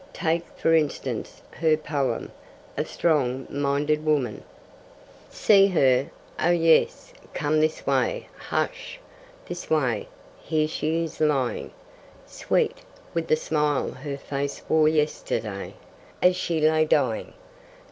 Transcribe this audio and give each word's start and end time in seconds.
Take, 0.13 0.45
for 0.57 0.73
instance, 0.73 1.43
her 1.59 1.77
poem, 1.77 2.31
A 2.75 2.83
Strong 2.85 3.45
minded 3.51 4.03
Woman: 4.03 4.41
See 5.29 5.67
her? 5.67 6.09
Oh, 6.39 6.49
yes! 6.49 7.13
Come 7.35 7.59
this 7.59 7.85
way 7.85 8.27
hush! 8.49 8.99
this 9.47 9.69
way, 9.69 10.07
Here 10.41 10.67
she 10.67 11.03
is 11.03 11.21
lying, 11.21 11.69
Sweet 12.25 12.79
with 13.13 13.27
the 13.27 13.35
smile 13.35 13.91
her 13.91 14.17
face 14.17 14.63
wore 14.67 14.87
yesterday, 14.87 15.75
As 16.19 16.35
she 16.35 16.59
lay 16.59 16.83
dying. 16.85 17.33